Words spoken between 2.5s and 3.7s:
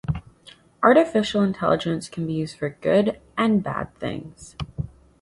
for good and